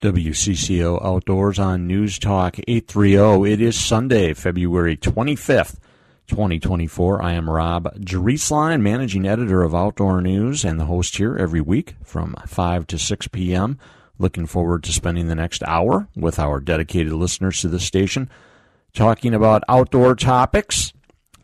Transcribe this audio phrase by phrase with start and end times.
[0.00, 3.50] WCCO Outdoors on News Talk 830.
[3.52, 5.80] It is Sunday, February 25th,
[6.28, 7.20] 2024.
[7.20, 11.96] I am Rob Drieslein, managing editor of Outdoor News and the host here every week
[12.04, 13.76] from 5 to 6 p.m.
[14.20, 18.30] Looking forward to spending the next hour with our dedicated listeners to the station
[18.94, 20.92] talking about outdoor topics.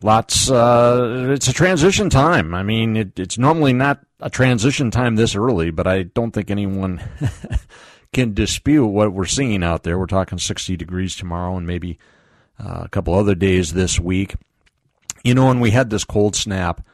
[0.01, 2.55] Lots, uh, it's a transition time.
[2.55, 6.53] I mean, it, it's normally not a transition time this early, but I don't think
[6.53, 7.03] anyone
[8.15, 9.99] can dispute what we're seeing out there.
[9.99, 11.99] We're talking 60 degrees tomorrow and maybe
[12.59, 14.35] uh, a couple other days this week.
[15.23, 16.87] You know, when we had this cold snap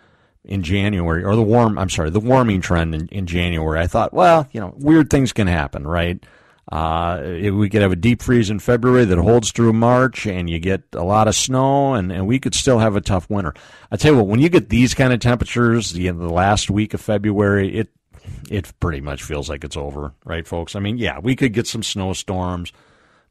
[0.45, 4.13] in January, or the warm, I'm sorry, the warming trend in, in January, I thought,
[4.13, 6.25] well, you know, weird things can happen, right?
[6.71, 7.21] Uh,
[7.53, 10.83] we could have a deep freeze in February that holds through March, and you get
[10.93, 13.53] a lot of snow, and, and we could still have a tough winter.
[13.91, 16.95] I tell you what, when you get these kind of temperatures, the, the last week
[16.95, 17.89] of February, it
[18.51, 20.75] it pretty much feels like it's over, right, folks?
[20.77, 22.73] I mean, yeah, we could get some snowstorms,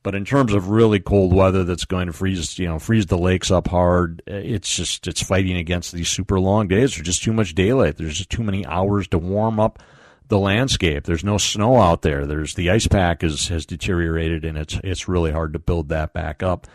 [0.03, 3.17] but in terms of really cold weather that's going to freeze, you know, freeze the
[3.17, 6.95] lakes up hard, eh, it's just it's fighting against these super long days.
[6.95, 7.97] There's just too much daylight.
[7.97, 9.79] There's just too many hours to warm up
[10.29, 11.03] the landscape.
[11.03, 12.25] There's no snow out there.
[12.25, 16.13] There's the ice pack is has deteriorated, and it's it's really hard to build that
[16.13, 16.67] back up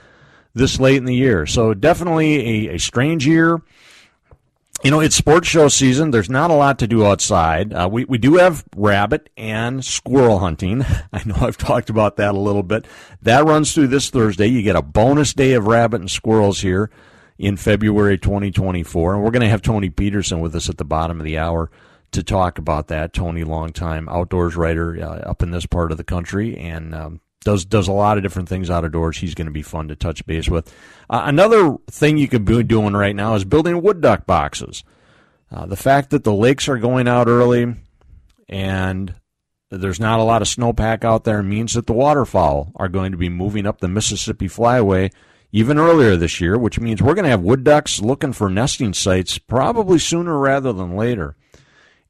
[0.54, 1.46] this late in the year.
[1.46, 3.60] So definitely a, a strange year
[4.84, 6.10] you know, it's sports show season.
[6.10, 7.72] There's not a lot to do outside.
[7.72, 10.84] Uh, we, we do have rabbit and squirrel hunting.
[11.12, 12.86] I know I've talked about that a little bit.
[13.22, 14.46] That runs through this Thursday.
[14.46, 16.90] You get a bonus day of rabbit and squirrels here
[17.38, 19.14] in February 2024.
[19.14, 21.70] And we're going to have Tony Peterson with us at the bottom of the hour
[22.12, 23.14] to talk about that.
[23.14, 26.58] Tony, longtime outdoors writer uh, up in this part of the country.
[26.58, 29.18] And um, does does a lot of different things out of doors.
[29.18, 30.74] He's going to be fun to touch base with.
[31.08, 34.82] Uh, another thing you could be doing right now is building wood duck boxes.
[35.50, 37.74] Uh, the fact that the lakes are going out early
[38.48, 39.14] and
[39.70, 43.18] there's not a lot of snowpack out there means that the waterfowl are going to
[43.18, 45.12] be moving up the Mississippi Flyway
[45.52, 48.92] even earlier this year, which means we're going to have wood ducks looking for nesting
[48.92, 51.36] sites probably sooner rather than later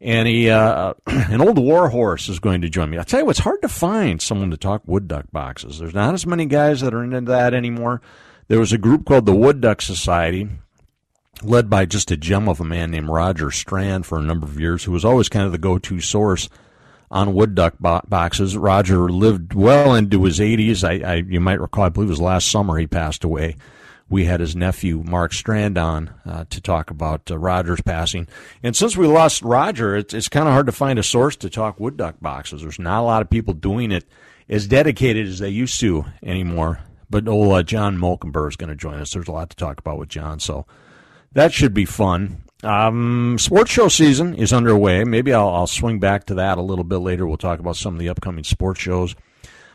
[0.05, 2.99] and he uh, an old war horse is going to join me.
[2.99, 5.79] I tell you, it's hard to find someone to talk wood duck boxes.
[5.79, 8.03] There's not as many guys that are into that anymore.
[8.49, 10.49] There was a group called the Wood Duck Society,
[11.43, 14.61] led by just a gem of a man named Roger Strand for a number of
[14.61, 16.51] years, who was always kind of the go-to source
[17.11, 18.55] on wood duck bo- boxes.
[18.55, 20.85] Roger lived well into his 80s.
[20.85, 23.57] I, I, you might recall, I believe it was last summer he passed away
[24.15, 28.29] we had his nephew Mark Strand on uh, to talk about uh, Roger's passing.
[28.63, 31.51] And since we lost Roger, it's, it's kind of hard to find a source to
[31.51, 32.63] talk wood duck boxes.
[32.63, 34.05] There's not a lot of people doing it
[34.49, 36.79] as dedicated as they used to anymore.
[37.11, 39.13] But old uh, John Molkenbur is going to join us.
[39.13, 40.65] There's a lot to talk about with John, so
[41.33, 42.45] that should be fun.
[42.63, 45.03] Um, sports show season is underway.
[45.03, 47.27] Maybe I'll, I'll, swing back to that a little bit later.
[47.27, 49.17] We'll talk about some of the upcoming sports shows.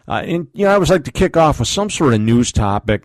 [0.07, 2.53] Uh, and you know, I always like to kick off with some sort of news
[2.53, 3.03] topic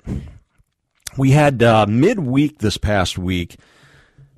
[1.16, 3.56] we had uh, midweek this past week.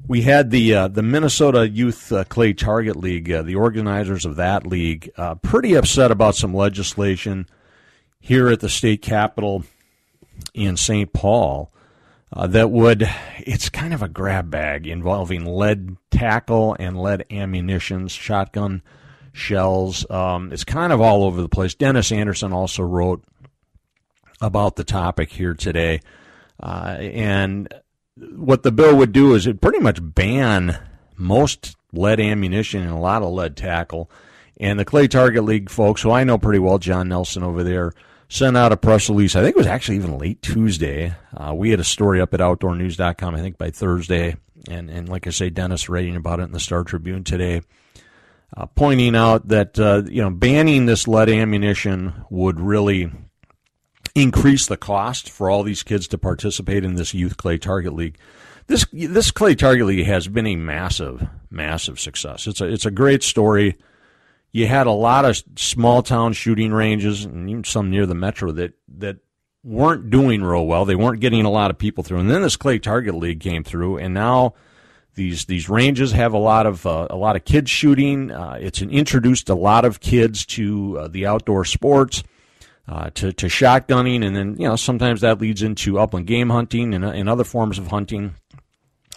[0.07, 3.31] We had the uh, the Minnesota Youth uh, Clay Target League.
[3.31, 7.49] Uh, the organizers of that league uh, pretty upset about some legislation
[8.21, 9.65] here at the state capitol
[10.55, 11.13] in St.
[11.13, 11.73] Paul
[12.33, 13.09] uh, that would
[13.39, 18.83] it's kind of a grab bag involving lead tackle and lead ammunitions, shotgun
[19.33, 20.09] shells.
[20.11, 21.75] Um, it's kind of all over the place.
[21.75, 23.25] Dennis Anderson also wrote
[24.41, 26.01] about the topic here today.
[26.61, 27.73] Uh, and
[28.17, 30.79] what the bill would do is it pretty much ban
[31.17, 34.11] most lead ammunition and a lot of lead tackle.
[34.59, 37.93] And the Clay Target League folks, who I know pretty well, John Nelson over there,
[38.29, 39.37] sent out a press release.
[39.37, 41.15] I think it was actually even late Tuesday.
[41.37, 44.37] Uh, we had a story up at outdoornews.com, I think by Thursday.
[44.69, 47.61] And, and like I say, Dennis writing about it in the Star Tribune today,
[48.57, 53.13] uh, pointing out that, uh, you know, banning this lead ammunition would really
[54.17, 58.17] increase the cost for all these kids to participate in this youth clay target league.
[58.67, 62.47] This this clay target league has been a massive massive success.
[62.47, 63.77] It's a it's a great story.
[64.53, 68.53] You had a lot of small town shooting ranges and even some near the metro
[68.53, 69.19] that that
[69.63, 70.87] weren't doing real well.
[70.87, 72.21] They weren't getting a lot of people through.
[72.21, 74.55] And then this clay target league came through and now
[75.15, 78.31] these these ranges have a lot of uh, a lot of kids shooting.
[78.31, 82.23] Uh, it's introduced a lot of kids to uh, the outdoor sports
[82.89, 86.95] uh, to, to shotgunning, and then you know sometimes that leads into upland game hunting
[86.95, 88.35] and, and other forms of hunting.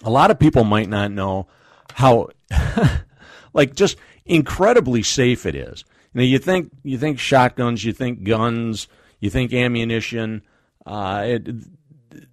[0.03, 1.47] A lot of people might not know
[1.93, 2.29] how,
[3.53, 5.83] like, just incredibly safe it is.
[6.13, 8.87] You know, you think you think shotguns, you think guns,
[9.19, 10.41] you think ammunition.
[10.85, 11.47] Uh, it,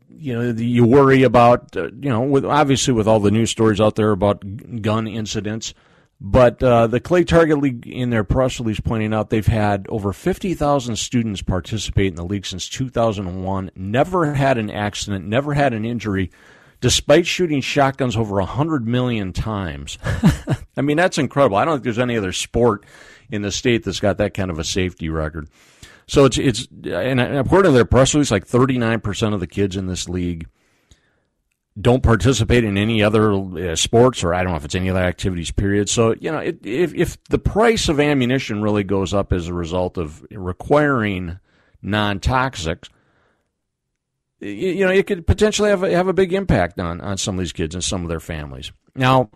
[0.09, 3.81] you know, you worry about uh, you know, with obviously with all the news stories
[3.81, 4.43] out there about
[4.81, 5.75] gun incidents.
[6.20, 10.12] But uh, the Clay Target League, in their press release, pointing out they've had over
[10.12, 15.84] 50,000 students participate in the league since 2001, never had an accident, never had an
[15.84, 16.30] injury,
[16.80, 19.98] despite shooting shotguns over 100 million times.
[20.76, 21.58] I mean, that's incredible.
[21.58, 22.86] I don't think there's any other sport
[23.30, 25.48] in the state that's got that kind of a safety record.
[26.08, 29.76] So it's it's and according to their press release, like 39 percent of the kids
[29.76, 30.46] in this league
[31.78, 35.00] don't participate in any other uh, sports or I don't know if it's any other
[35.00, 35.50] activities.
[35.50, 35.88] Period.
[35.88, 39.55] So you know, it, if if the price of ammunition really goes up as a
[39.55, 41.38] result of requiring
[41.82, 42.88] non-toxics,
[44.40, 47.34] you, you know, it could potentially have a, have a big impact on on some
[47.34, 48.73] of these kids and some of their families.
[48.94, 49.31] Now,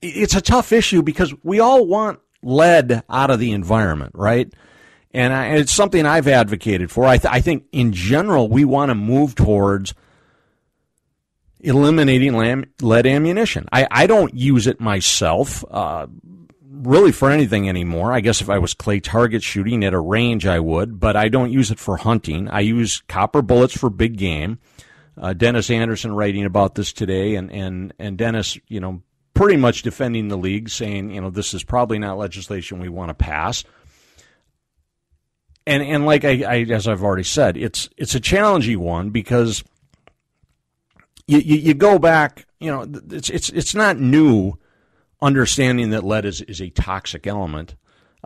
[0.00, 4.52] it's a tough issue because we all want lead out of the environment, right?
[5.12, 7.04] And I, it's something I've advocated for.
[7.04, 9.94] I, th- I think in general we want to move towards
[11.64, 12.34] eliminating
[12.80, 13.66] lead ammunition.
[13.72, 16.06] I, I don't use it myself, uh,
[16.62, 18.12] really for anything anymore.
[18.12, 21.28] I guess if I was clay target shooting at a range, I would, but I
[21.28, 22.48] don't use it for hunting.
[22.48, 24.58] I use copper bullets for big game.
[25.16, 29.02] Uh, Dennis Anderson writing about this today, and, and, and Dennis, you know,
[29.32, 33.10] pretty much defending the league, saying, you know, this is probably not legislation we want
[33.10, 33.64] to pass
[35.66, 39.64] and and like I, I, as I've already said, it's it's a challenging one because
[41.26, 44.54] you, you, you go back, you know, it's it's it's not new
[45.20, 47.76] understanding that lead is, is a toxic element.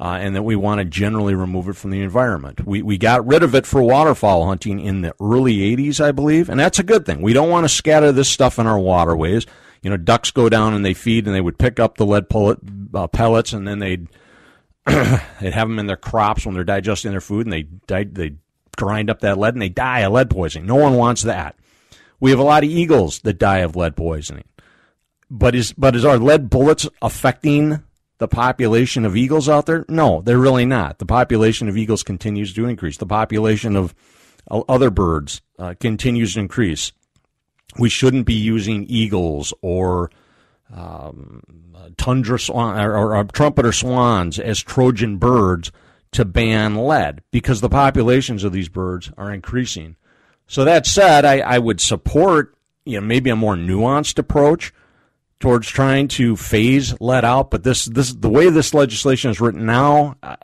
[0.01, 2.65] Uh, and that we want to generally remove it from the environment.
[2.65, 6.49] We, we got rid of it for waterfowl hunting in the early 80s, I believe,
[6.49, 7.21] and that's a good thing.
[7.21, 9.45] We don't want to scatter this stuff in our waterways.
[9.83, 12.31] You know, ducks go down and they feed and they would pick up the lead
[12.31, 12.61] pellet,
[12.95, 14.07] uh, pellets and then they'd
[14.87, 18.37] they'd have them in their crops when they're digesting their food, and they they
[18.77, 20.67] grind up that lead and they die of lead poisoning.
[20.67, 21.57] No one wants that.
[22.21, 24.45] We have a lot of eagles that die of lead poisoning.
[25.31, 27.83] But is but is our lead bullets affecting
[28.19, 29.85] the population of eagles out there?
[29.89, 30.99] No, they're really not.
[30.99, 32.97] The population of eagles continues to increase.
[32.97, 33.95] The population of
[34.51, 36.93] other birds uh, continues to increase.
[37.79, 40.11] We shouldn't be using eagles or
[40.75, 41.43] um,
[41.97, 45.71] tundra swan or, or, or trumpeter swans as Trojan birds
[46.13, 49.97] to ban lead because the populations of these birds are increasing.
[50.49, 54.73] So that said, I, I would support you know maybe a more nuanced approach
[55.39, 57.51] towards trying to phase lead out.
[57.51, 60.37] But this this the way this legislation is written now, uh,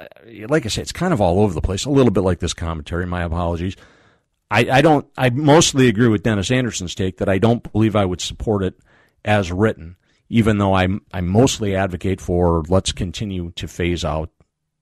[0.49, 1.85] like I say, it's kind of all over the place.
[1.85, 3.07] A little bit like this commentary.
[3.07, 3.77] My apologies.
[4.51, 5.07] I, I don't.
[5.17, 8.79] I mostly agree with Dennis Anderson's take that I don't believe I would support it
[9.25, 9.97] as written
[10.29, 14.31] even though I I mostly advocate for let's continue to phase out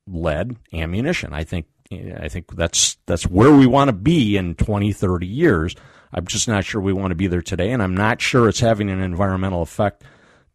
[0.07, 1.33] lead ammunition.
[1.33, 5.75] I think I think that's that's where we want to be in 20, 30 years.
[6.13, 8.61] I'm just not sure we want to be there today, and I'm not sure it's
[8.61, 10.05] having an environmental effect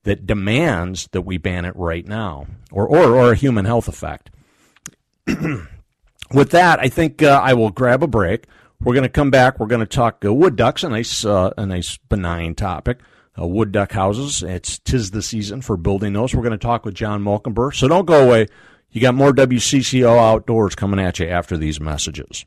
[0.03, 4.29] that demands that we ban it right now, or or, or a human health effect.
[5.25, 8.45] With that, I think uh, I will grab a break.
[8.81, 9.59] We're going to come back.
[9.59, 12.99] We're going to talk uh, wood ducks, a nice uh, a nice benign topic
[13.39, 14.43] uh, wood duck houses.
[14.43, 16.33] It's tis the season for building those.
[16.33, 17.73] We're going to talk with John Molkenbur.
[17.75, 18.47] So don't go away.
[18.91, 22.45] You got more WCCO Outdoors coming at you after these messages.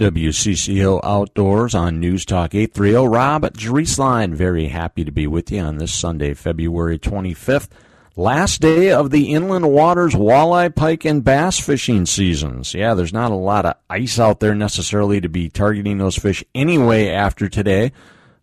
[0.00, 3.08] WCCO Outdoors on News Talk 830.
[3.08, 7.68] Rob Drieslein, very happy to be with you on this Sunday, February 25th.
[8.16, 12.74] Last day of the inland waters walleye, pike, and bass fishing seasons.
[12.74, 16.42] Yeah, there's not a lot of ice out there necessarily to be targeting those fish
[16.54, 17.92] anyway after today.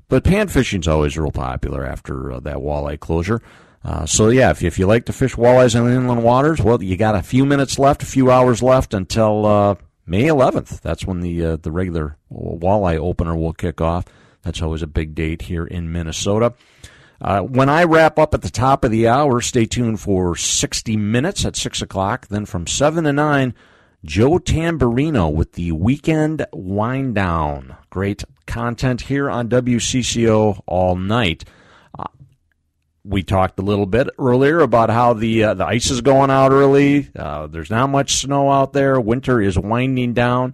[0.07, 3.41] But pan fishing's always real popular after uh, that walleye closure.
[3.83, 6.97] Uh, so yeah, if, if you like to fish walleyes in inland waters, well, you
[6.97, 10.81] got a few minutes left, a few hours left until uh, May 11th.
[10.81, 14.05] That's when the uh, the regular walleye opener will kick off.
[14.41, 16.53] That's always a big date here in Minnesota.
[17.21, 20.95] Uh, when I wrap up at the top of the hour, stay tuned for 60
[20.95, 22.27] minutes at 6 o'clock.
[22.27, 23.53] Then from 7 to 9,
[24.05, 27.75] Joe Tamburino with the Weekend Wind Down.
[27.89, 31.43] Great content here on WCCO all night.
[33.09, 36.51] We talked a little bit earlier about how the uh, the ice is going out
[36.51, 37.09] early.
[37.15, 39.01] Uh, there's not much snow out there.
[39.01, 40.53] Winter is winding down.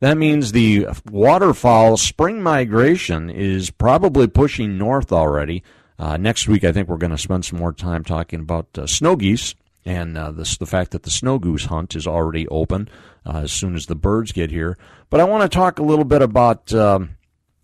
[0.00, 5.62] That means the waterfowl spring migration is probably pushing north already.
[5.98, 8.86] Uh, next week, I think we're going to spend some more time talking about uh,
[8.86, 9.54] snow geese
[9.86, 12.88] and uh, this, the fact that the snow goose hunt is already open
[13.24, 14.76] uh, as soon as the birds get here.
[15.08, 17.16] But I want to talk a little bit about um,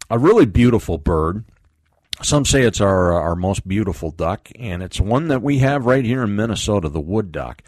[0.09, 1.45] a really beautiful bird.
[2.23, 6.05] Some say it's our our most beautiful duck, and it's one that we have right
[6.05, 7.63] here in Minnesota, the wood duck.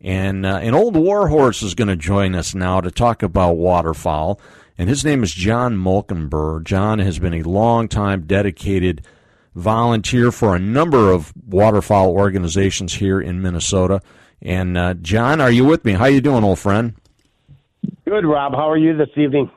[0.00, 4.40] And uh, an old warhorse is going to join us now to talk about waterfowl,
[4.78, 6.62] and his name is John Molkenbur.
[6.64, 9.02] John has been a long time dedicated
[9.54, 14.02] volunteer for a number of waterfowl organizations here in Minnesota.
[14.42, 15.94] And uh, John, are you with me?
[15.94, 16.94] How you doing, old friend?
[18.04, 18.52] Good, Rob.
[18.52, 19.50] How are you this evening?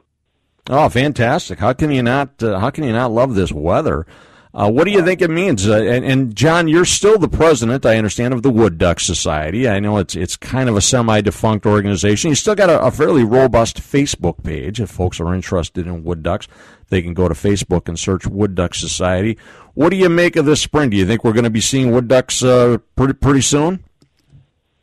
[0.69, 1.59] Oh, fantastic!
[1.59, 2.41] How can you not?
[2.41, 4.05] Uh, how can you not love this weather?
[4.51, 5.69] Uh, what do you think it means?
[5.69, 9.69] Uh, and, and, John, you're still the president, I understand, of the Wood Duck Society.
[9.69, 12.29] I know it's it's kind of a semi-defunct organization.
[12.29, 14.81] You still got a, a, fairly robust Facebook page.
[14.81, 16.47] If folks are interested in wood ducks,
[16.89, 19.37] they can go to Facebook and search Wood Duck Society.
[19.75, 20.89] What do you make of this spring?
[20.89, 23.83] Do you think we're going to be seeing wood ducks uh, pretty pretty soon?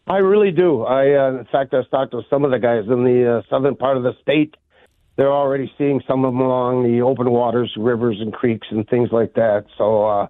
[0.07, 0.85] I really do.
[0.85, 3.75] I, uh, in fact, I've talked to some of the guys in the uh, southern
[3.75, 4.57] part of the state
[5.17, 9.11] they're already seeing some of them along the open waters, rivers and creeks and things
[9.13, 9.65] like that.
[9.77, 10.27] So uh,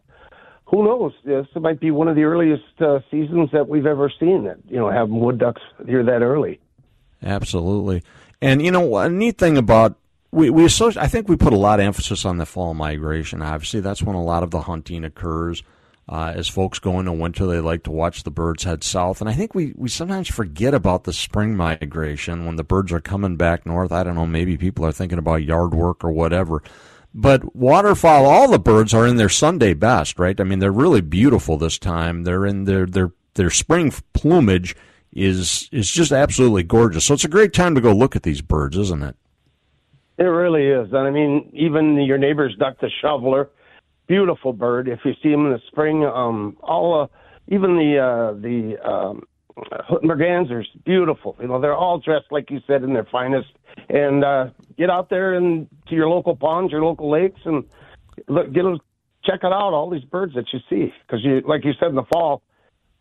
[0.66, 1.12] who knows?
[1.24, 4.76] This might be one of the earliest uh, seasons that we've ever seen that you
[4.76, 6.60] know have wood ducks here that early.
[7.22, 8.02] Absolutely,
[8.40, 9.96] and you know a neat thing about
[10.30, 13.42] we we associate, I think we put a lot of emphasis on the fall migration.
[13.42, 15.62] Obviously, that's when a lot of the hunting occurs.
[16.08, 19.20] Uh, as folks go into winter, they like to watch the birds head south.
[19.20, 23.00] And I think we, we sometimes forget about the spring migration when the birds are
[23.00, 23.90] coming back north.
[23.90, 26.62] I don't know, maybe people are thinking about yard work or whatever.
[27.12, 30.40] But waterfowl, all the birds are in their Sunday best, right?
[30.40, 32.22] I mean, they're really beautiful this time.
[32.22, 34.76] They're in their, their, their spring plumage
[35.12, 37.06] is, is just absolutely gorgeous.
[37.06, 39.16] So it's a great time to go look at these birds, isn't it?
[40.18, 40.88] It really is.
[40.92, 43.50] And I mean, even your neighbor's duck, the shoveler,
[44.06, 44.88] beautiful bird.
[44.88, 47.06] If you see them in the spring, um, all uh,
[47.48, 49.22] even the uh, the um,
[50.04, 51.36] mergansers, beautiful.
[51.40, 53.48] You know, they're all dressed like you said in their finest.
[53.88, 54.48] And uh,
[54.78, 57.64] get out there and to your local ponds, your local lakes, and
[58.26, 58.80] look, get them,
[59.24, 59.72] check it out.
[59.74, 62.42] All these birds that you see, because you, like you said in the fall,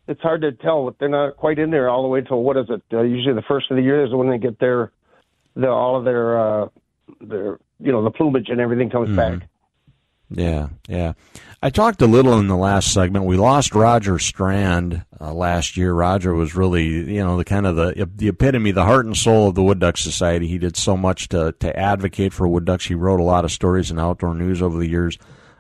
[0.08, 0.86] it's hard to tell.
[0.86, 2.82] That they're not quite in there all the way till what is it?
[2.94, 4.92] Uh, usually the first of the year is when they get their,
[5.56, 6.68] the all of their, uh,
[7.22, 9.40] their, you know, the plumage and everything comes mm-hmm.
[9.40, 9.50] back.
[10.30, 11.14] Yeah, yeah.
[11.62, 13.26] I talked a little in the last segment.
[13.26, 15.94] We lost Roger Strand uh, last year.
[15.94, 19.50] Roger was really, you know, the kind of the the epitome, the heart and soul
[19.50, 20.48] of the Wood Duck Society.
[20.48, 22.86] He did so much to to advocate for wood ducks.
[22.86, 25.18] He wrote a lot of stories in outdoor news over the years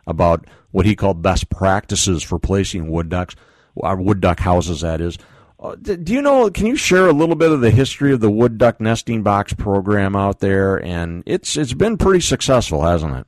[0.07, 3.35] about what he called best practices for placing wood ducks,
[3.81, 4.81] our wood duck houses.
[4.81, 5.17] That is.
[5.59, 6.49] Uh, do you know?
[6.49, 9.53] Can you share a little bit of the history of the wood duck nesting box
[9.53, 10.83] program out there?
[10.83, 13.27] And it's it's been pretty successful, hasn't it?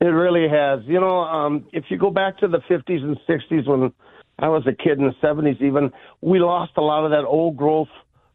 [0.00, 0.80] It really has.
[0.86, 3.92] You know, um, if you go back to the 50s and 60s when
[4.38, 5.90] I was a kid in the 70s, even
[6.20, 7.88] we lost a lot of that old growth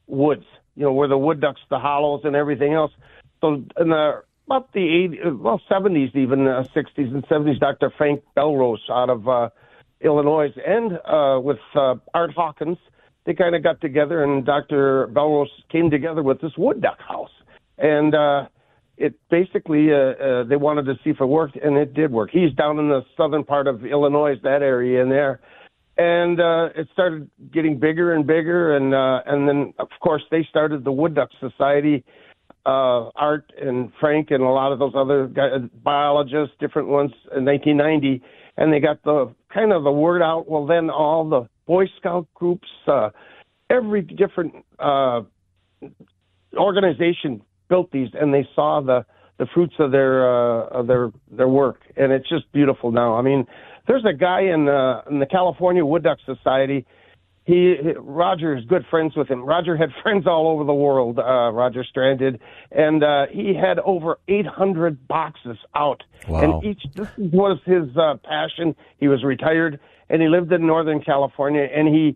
[0.07, 0.45] woods.
[0.75, 2.91] You know, where the wood ducks, the hollows, and everything else.
[3.41, 7.91] So in the about the 80s, well 70s, even uh, 60s and 70s, Dr.
[7.97, 9.49] Frank Bellrose out of uh,
[10.01, 12.77] Illinois, and uh, with uh, Art Hawkins,
[13.25, 15.07] they kind of got together, and Dr.
[15.13, 17.31] Bellrose came together with this wood duck house,
[17.77, 18.47] and uh,
[18.97, 22.29] it basically uh, uh, they wanted to see if it worked, and it did work.
[22.31, 25.39] He's down in the southern part of Illinois, that area in there,
[25.97, 30.45] and uh, it started getting bigger and bigger, and uh, and then of course they
[30.49, 32.03] started the Wood Duck Society.
[32.65, 37.43] Uh, Art and Frank and a lot of those other guys, biologists, different ones in
[37.43, 38.21] 1990,
[38.55, 40.47] and they got the kind of the word out.
[40.47, 43.09] Well, then all the Boy Scout groups, uh,
[43.69, 45.23] every different uh,
[46.55, 47.41] organization
[47.73, 49.03] built these and they saw the
[49.39, 53.15] the fruits of their uh, of their their work, and it's just beautiful now.
[53.15, 53.47] I mean,
[53.87, 56.85] there's a guy in uh, in the California Wood Duck Society.
[57.45, 59.43] He, Roger is good friends with him.
[59.43, 61.17] Roger had friends all over the world.
[61.17, 62.39] Uh, Roger Stranded,
[62.71, 66.03] and uh, he had over 800 boxes out.
[66.27, 66.41] Wow.
[66.41, 68.75] And each this was his uh, passion.
[68.99, 72.15] He was retired, and he lived in Northern California, and he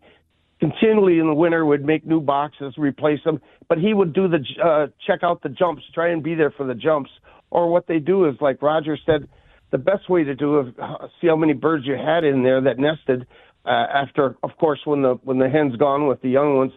[0.59, 3.39] continually in the winter would make new boxes, replace them.
[3.69, 6.65] But he would do the uh, check out the jumps, try and be there for
[6.65, 7.09] the jumps.
[7.49, 9.27] Or what they do is, like Roger said,
[9.71, 12.61] the best way to do is uh, see how many birds you had in there
[12.61, 13.25] that nested.
[13.65, 16.71] Uh, after, of course, when the when the hen's gone with the young ones,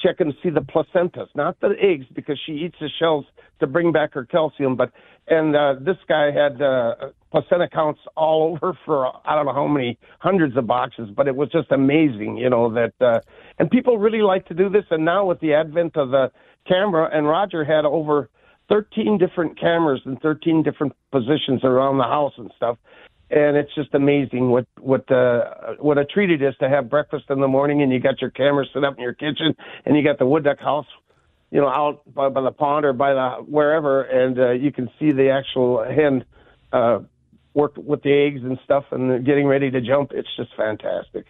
[0.00, 3.24] check and see the placentas, not the eggs, because she eats the shells
[3.60, 4.76] to bring back her calcium.
[4.76, 4.92] But
[5.28, 6.94] and uh, this guy had uh,
[7.30, 11.36] placenta counts all over for I don't know how many hundreds of boxes, but it
[11.36, 12.94] was just amazing, you know that.
[13.00, 13.20] Uh,
[13.58, 14.84] and people really like to do this.
[14.90, 16.30] And now with the advent of the
[16.66, 18.30] camera, and Roger had over
[18.68, 22.78] 13 different cameras in 13 different positions around the house and stuff.
[23.30, 27.26] And it's just amazing what what uh, what a treat it is to have breakfast
[27.30, 29.54] in the morning, and you got your camera set up in your kitchen,
[29.86, 30.86] and you got the wood duck house
[31.50, 34.88] you know, out by, by the pond or by the wherever, and uh, you can
[34.98, 36.24] see the actual hen
[36.72, 37.00] uh,
[37.54, 40.12] work with the eggs and stuff, and getting ready to jump.
[40.14, 41.26] It's just fantastic.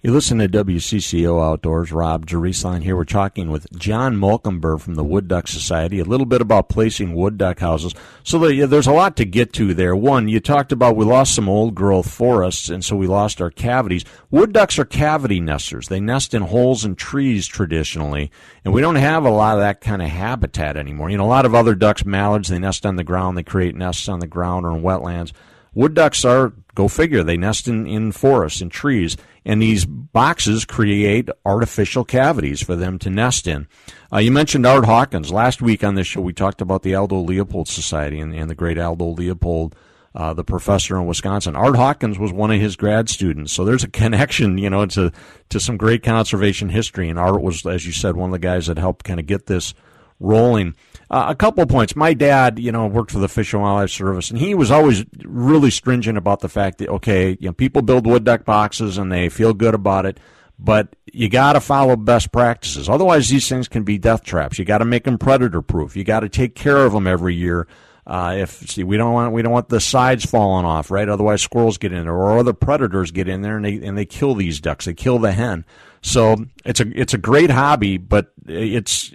[0.00, 1.90] You listen to WCCO Outdoors.
[1.90, 2.94] Rob Drieslein here.
[2.94, 5.98] We're talking with John Molkenbur from the Wood Duck Society.
[5.98, 7.96] A little bit about placing wood duck houses.
[8.22, 9.96] So there's a lot to get to there.
[9.96, 13.50] One, you talked about we lost some old growth forests, and so we lost our
[13.50, 14.04] cavities.
[14.30, 15.88] Wood ducks are cavity nesters.
[15.88, 18.30] They nest in holes in trees traditionally,
[18.64, 21.10] and we don't have a lot of that kind of habitat anymore.
[21.10, 23.36] You know, a lot of other ducks, mallards, they nest on the ground.
[23.36, 25.32] They create nests on the ground or in wetlands.
[25.78, 30.64] Wood ducks are, go figure, they nest in, in forests and trees, and these boxes
[30.64, 33.68] create artificial cavities for them to nest in.
[34.12, 35.30] Uh, you mentioned Art Hawkins.
[35.30, 38.56] Last week on this show, we talked about the Aldo Leopold Society and, and the
[38.56, 39.76] great Aldo Leopold.
[40.16, 41.54] Uh, the professor in Wisconsin.
[41.54, 45.12] Art Hawkins was one of his grad students, so there's a connection, you know, to
[45.50, 47.08] to some great conservation history.
[47.08, 49.46] And Art was, as you said, one of the guys that helped kind of get
[49.46, 49.74] this
[50.18, 50.74] rolling.
[51.10, 51.96] Uh, a couple of points.
[51.96, 55.04] My dad, you know, worked for the Fish and Wildlife Service, and he was always
[55.24, 59.10] really stringent about the fact that okay, you know, people build wood duck boxes and
[59.10, 60.20] they feel good about it,
[60.58, 62.90] but you got to follow best practices.
[62.90, 64.58] Otherwise, these things can be death traps.
[64.58, 65.96] You got to make them predator proof.
[65.96, 67.66] You got to take care of them every year.
[68.06, 71.08] Uh, if see, we don't want we don't want the sides falling off, right?
[71.08, 74.06] Otherwise, squirrels get in there, or other predators get in there, and they and they
[74.06, 74.86] kill these ducks.
[74.86, 75.66] They kill the hen.
[76.02, 79.10] So it's a it's a great hobby, but it's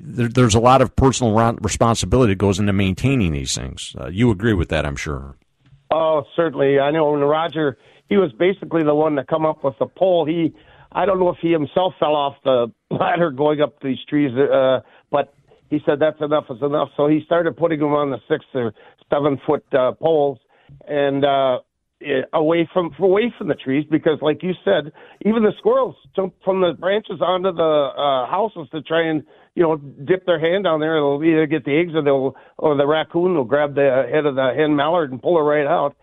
[0.00, 3.94] there, there's a lot of personal responsibility that goes into maintaining these things.
[3.98, 5.36] Uh, you agree with that, I'm sure.
[5.90, 6.78] Oh, certainly.
[6.78, 7.78] I know when Roger,
[8.08, 10.26] he was basically the one that come up with the pole.
[10.26, 10.54] He,
[10.92, 14.80] I don't know if he himself fell off the ladder going up these trees, uh,
[15.10, 15.34] but
[15.70, 16.88] he said that's enough is enough.
[16.96, 18.72] So he started putting them on the six or
[19.10, 20.38] seven foot uh, poles,
[20.86, 21.58] and uh,
[22.32, 24.92] away from away from the trees because, like you said,
[25.24, 29.22] even the squirrels jump from the branches onto the uh, houses to try and
[29.54, 30.96] you know dip their hand down there.
[30.96, 34.34] They'll either get the eggs or they'll or the raccoon will grab the head of
[34.34, 35.96] the hen mallard and pull it right out.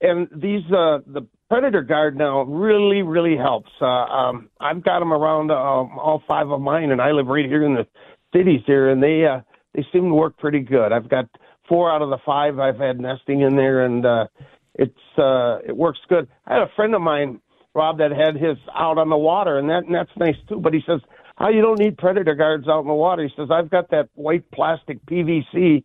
[0.00, 3.70] And these uh, the predator guard now really really helps.
[3.80, 7.46] Uh, um, I've got them around uh, all five of mine, and I live right
[7.46, 7.86] here in the
[8.34, 9.40] cities here, and they uh,
[9.74, 10.90] they seem to work pretty good.
[10.90, 11.26] I've got
[11.68, 14.26] four out of the five I've had nesting in there, and uh,
[14.74, 16.28] it's uh, it works good.
[16.46, 17.40] I had a friend of mine,
[17.74, 20.60] Rob, that had his out on the water, and that and that's nice too.
[20.60, 21.00] But he says,
[21.38, 24.08] oh, you don't need predator guards out in the water?" He says, "I've got that
[24.14, 25.84] white plastic PVC."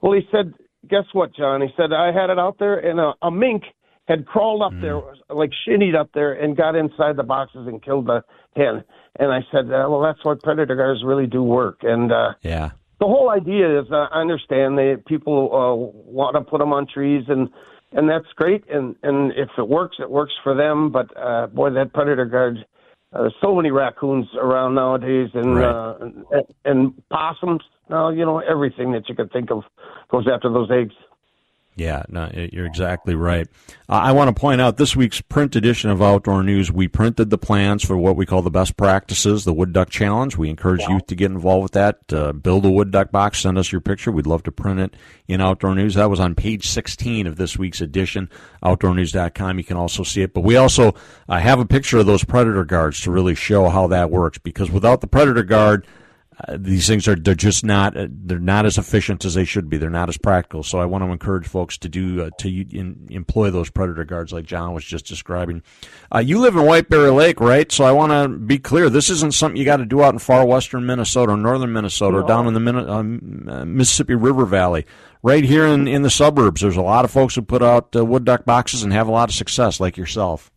[0.00, 0.54] Well, he said,
[0.88, 3.64] "Guess what, John?" He said, "I had it out there, and a, a mink."
[4.08, 4.80] had crawled up mm.
[4.80, 8.24] there, like shinnied up there, and got inside the boxes and killed the
[8.56, 8.82] hen.
[9.18, 11.80] And I said, uh, well, that's what predator guards really do work.
[11.82, 15.74] And uh, yeah, the whole idea is, uh, I understand that people uh,
[16.10, 17.48] want to put them on trees, and
[17.92, 18.64] and that's great.
[18.70, 20.90] And and if it works, it works for them.
[20.90, 22.64] But uh, boy, that predator guard.
[23.10, 25.64] Uh, there's so many raccoons around nowadays, and, right.
[25.64, 27.62] uh, and and possums.
[27.88, 29.62] Now you know everything that you can think of
[30.10, 30.94] goes after those eggs.
[31.78, 33.46] Yeah, no, you're exactly right.
[33.88, 36.72] Uh, I want to point out this week's print edition of Outdoor News.
[36.72, 40.36] We printed the plans for what we call the best practices, the Wood Duck Challenge.
[40.36, 42.12] We encourage youth to get involved with that.
[42.12, 43.38] Uh, build a wood duck box.
[43.38, 44.10] Send us your picture.
[44.10, 44.96] We'd love to print it
[45.28, 45.94] in Outdoor News.
[45.94, 48.28] That was on page 16 of this week's edition.
[48.64, 49.58] OutdoorNews.com.
[49.58, 50.34] You can also see it.
[50.34, 50.96] But we also
[51.28, 54.38] uh, have a picture of those predator guards to really show how that works.
[54.38, 55.86] Because without the predator guard,
[56.46, 59.68] uh, these things are they're just not uh, they're not as efficient as they should
[59.68, 59.76] be.
[59.76, 60.62] They're not as practical.
[60.62, 64.32] So I want to encourage folks to do uh, to in, employ those predator guards
[64.32, 65.62] like John was just describing.
[66.14, 67.70] Uh, you live in White Bear Lake, right?
[67.72, 68.88] So I want to be clear.
[68.88, 72.18] This isn't something you got to do out in far western Minnesota or northern Minnesota
[72.18, 72.22] no.
[72.22, 74.86] or down in the um, uh, Mississippi River Valley.
[75.22, 78.24] Right here in in the suburbs, there's a lot of folks who put out wood
[78.24, 80.52] duck boxes and have a lot of success, like yourself.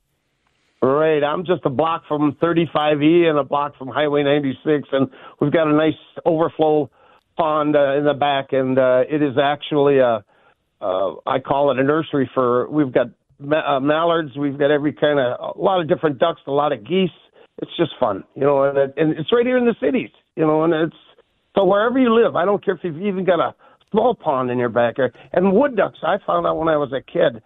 [0.81, 1.23] Right.
[1.23, 5.67] I'm just a block from 35E and a block from Highway 96, and we've got
[5.67, 5.93] a nice
[6.25, 6.89] overflow
[7.37, 10.23] pond uh, in the back, and uh, it is actually a,
[10.81, 12.67] uh, I call it a nursery for.
[12.67, 13.07] We've got
[13.39, 16.73] ma- uh, mallards, we've got every kind of a lot of different ducks, a lot
[16.73, 17.09] of geese.
[17.61, 20.43] It's just fun, you know, and, it, and it's right here in the cities, you
[20.47, 20.95] know, and it's
[21.55, 22.35] so wherever you live.
[22.35, 23.53] I don't care if you've even got a
[23.91, 25.15] small pond in your backyard.
[25.31, 27.43] And wood ducks, I found out when I was a kid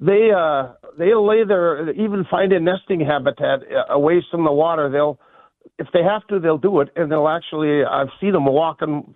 [0.00, 4.90] they uh they'll lay their even find a nesting habitat uh, away from the water.
[4.90, 5.18] They'll
[5.78, 7.84] if they have to, they'll do it, and they'll actually.
[7.84, 9.14] I've seen them walking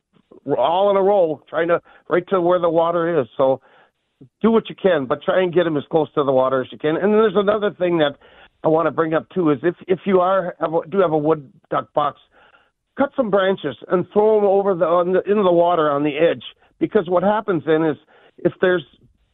[0.57, 3.27] all in a row, trying to right to where the water is.
[3.37, 3.61] So
[4.41, 6.69] do what you can, but try and get them as close to the water as
[6.73, 6.97] you can.
[6.97, 8.17] And there's another thing that
[8.65, 11.13] I want to bring up too is if if you are have a, do have
[11.13, 12.19] a wood duck box,
[12.99, 16.17] cut some branches and throw them over the, on the into the water on the
[16.17, 16.43] edge
[16.79, 17.97] because what happens then is
[18.39, 18.85] if there's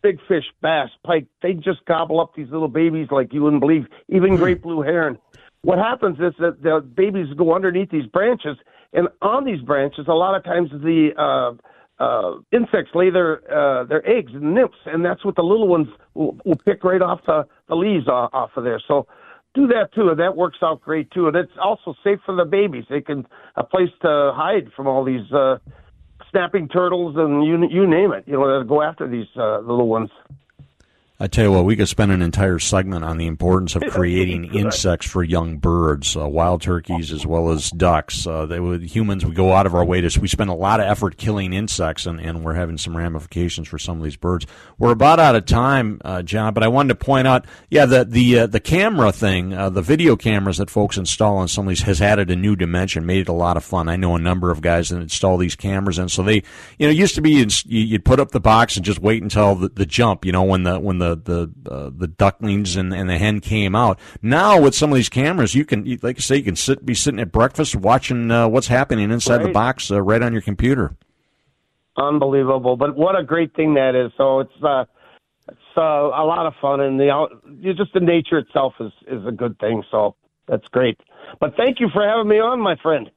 [0.02, 3.86] big fish, bass, pike, they just gobble up these little babies like you wouldn't believe,
[4.08, 5.18] even great blue heron.
[5.62, 8.56] What happens is that the babies go underneath these branches,
[8.92, 13.84] and on these branches, a lot of times the uh, uh, insects lay their uh,
[13.84, 17.20] their eggs and nymphs, and that's what the little ones will, will pick right off
[17.26, 18.82] the, the leaves off, off of there.
[18.88, 19.06] So
[19.54, 20.08] do that too.
[20.08, 22.84] And that works out great too, and it's also safe for the babies.
[22.90, 25.58] They can a place to hide from all these uh,
[26.32, 28.24] snapping turtles and you you name it.
[28.26, 30.10] You know, that go after these uh, little ones.
[31.22, 34.52] I tell you what, we could spend an entire segment on the importance of creating
[34.56, 38.26] insects for young birds, uh, wild turkeys as well as ducks.
[38.26, 40.80] Uh, they would, humans, we go out of our way to, we spend a lot
[40.80, 44.48] of effort killing insects, and, and we're having some ramifications for some of these birds.
[44.80, 48.04] We're about out of time, uh, John, but I wanted to point out, yeah, the
[48.04, 51.68] the uh, the camera thing, uh, the video cameras that folks install on some of
[51.68, 53.88] these has added a new dimension, made it a lot of fun.
[53.88, 56.42] I know a number of guys that install these cameras, and so they,
[56.80, 59.22] you know, it used to be you'd, you'd put up the box and just wait
[59.22, 62.92] until the, the jump, you know, when the when the the uh, the ducklings and,
[62.92, 63.98] and the hen came out.
[64.20, 66.94] Now with some of these cameras, you can like I say, you can sit be
[66.94, 69.46] sitting at breakfast watching uh, what's happening inside right.
[69.46, 70.96] the box uh, right on your computer.
[71.96, 72.77] Unbelievable!
[72.77, 74.12] But what a great thing that is.
[74.16, 74.85] So it's uh,
[75.48, 77.29] it's uh, a lot of fun, and the
[77.77, 79.83] just the nature itself is is a good thing.
[79.90, 80.98] So that's great.
[81.40, 83.11] But thank you for having me on, my friend.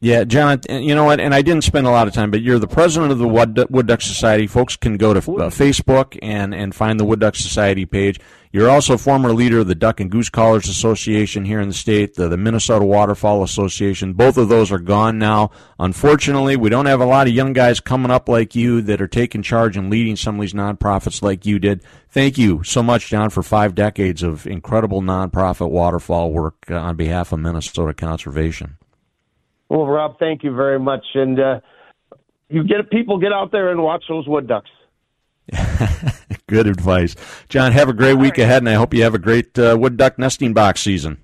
[0.00, 1.18] Yeah, John, you know what?
[1.18, 3.86] And I didn't spend a lot of time, but you're the president of the Wood
[3.88, 4.46] Duck Society.
[4.46, 8.20] Folks can go to uh, Facebook and, and find the Wood Duck Society page.
[8.52, 12.14] You're also former leader of the Duck and Goose Callers Association here in the state,
[12.14, 14.12] the, the Minnesota Waterfowl Association.
[14.12, 15.50] Both of those are gone now.
[15.80, 19.08] Unfortunately, we don't have a lot of young guys coming up like you that are
[19.08, 21.82] taking charge and leading some of these nonprofits like you did.
[22.08, 26.94] Thank you so much, John, for five decades of incredible nonprofit waterfowl work uh, on
[26.94, 28.78] behalf of Minnesota conservation.
[29.68, 31.60] Well, Rob, thank you very much, and uh,
[32.48, 34.70] you get people get out there and watch those wood ducks.
[36.46, 37.14] Good advice,
[37.48, 37.72] John.
[37.72, 38.44] Have a great All week right.
[38.44, 41.18] ahead, and I hope you have a great uh, wood duck nesting box season.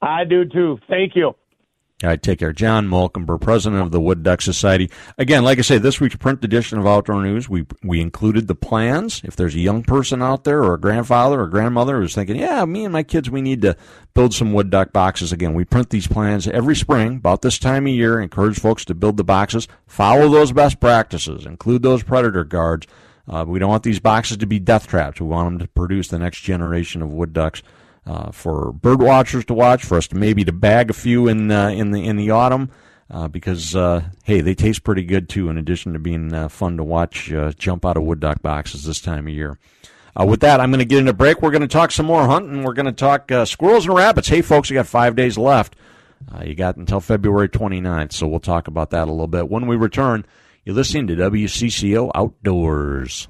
[0.00, 0.78] I do too.
[0.88, 1.34] Thank you.
[2.04, 2.52] All right, take care.
[2.52, 4.88] John Molkenbur, president of the Wood Duck Society.
[5.18, 8.54] Again, like I say, this week's print edition of Outdoor News, we we included the
[8.54, 9.20] plans.
[9.24, 12.64] If there's a young person out there or a grandfather or grandmother who's thinking, yeah,
[12.66, 13.76] me and my kids, we need to
[14.14, 15.54] build some wood duck boxes again.
[15.54, 19.16] We print these plans every spring, about this time of year, encourage folks to build
[19.16, 22.86] the boxes, follow those best practices, include those predator guards.
[23.26, 25.20] Uh, we don't want these boxes to be death traps.
[25.20, 27.60] We want them to produce the next generation of wood ducks
[28.08, 31.50] uh, for bird watchers to watch, for us to maybe to bag a few in
[31.50, 32.70] uh, in the in the autumn.
[33.10, 35.48] Uh, because uh, hey, they taste pretty good too.
[35.48, 38.84] In addition to being uh, fun to watch, uh, jump out of wood duck boxes
[38.84, 39.58] this time of year.
[40.26, 41.40] With that, I'm going to get into a break.
[41.40, 42.64] We're going to talk some more hunting.
[42.64, 44.26] We're going to talk squirrels and rabbits.
[44.26, 45.76] Hey, folks, you got five days left.
[46.42, 49.76] you got until February 29th, so we'll talk about that a little bit when we
[49.76, 50.26] return.
[50.64, 53.28] You're listening to WCCO Outdoors.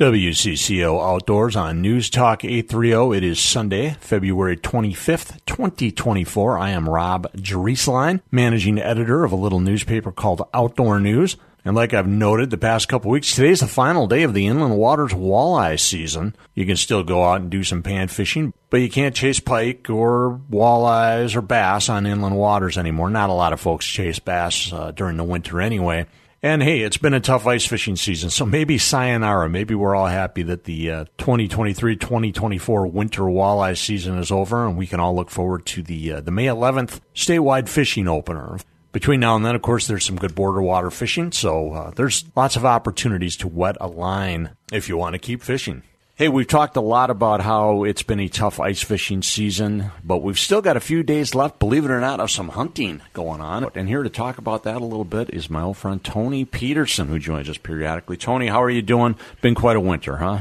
[0.00, 3.18] WCCO Outdoors on News Talk 830.
[3.18, 6.58] It is Sunday, February 25th, 2024.
[6.58, 11.36] I am Rob Drieslein, managing editor of a little newspaper called Outdoor News.
[11.66, 14.78] And like I've noted the past couple weeks, today's the final day of the inland
[14.78, 16.34] waters walleye season.
[16.54, 19.90] You can still go out and do some pan fishing, but you can't chase pike
[19.90, 23.10] or walleyes or bass on inland waters anymore.
[23.10, 26.06] Not a lot of folks chase bass uh, during the winter anyway.
[26.42, 29.50] And hey, it's been a tough ice fishing season, so maybe sayonara.
[29.50, 34.78] Maybe we're all happy that the uh, 2023 2024 winter walleye season is over and
[34.78, 38.56] we can all look forward to the, uh, the May 11th statewide fishing opener.
[38.90, 42.24] Between now and then, of course, there's some good border water fishing, so uh, there's
[42.34, 45.82] lots of opportunities to wet a line if you want to keep fishing.
[46.20, 50.18] Hey, we've talked a lot about how it's been a tough ice fishing season, but
[50.18, 53.40] we've still got a few days left, believe it or not, of some hunting going
[53.40, 53.70] on.
[53.74, 57.08] And here to talk about that a little bit is my old friend Tony Peterson,
[57.08, 58.18] who joins us periodically.
[58.18, 59.16] Tony, how are you doing?
[59.40, 60.40] Been quite a winter, huh?